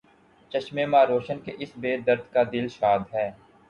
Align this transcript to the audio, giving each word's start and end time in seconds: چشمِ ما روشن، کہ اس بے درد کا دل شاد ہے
چشمِ 0.51 0.77
ما 0.91 1.01
روشن، 1.05 1.37
کہ 1.45 1.51
اس 1.59 1.71
بے 1.81 1.91
درد 2.07 2.23
کا 2.33 2.41
دل 2.53 2.67
شاد 2.77 3.01
ہے 3.13 3.29